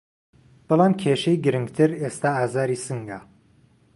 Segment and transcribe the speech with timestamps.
[0.67, 3.19] بەڵام کیشەی گرنگتر ئێستا ئازاری سنگه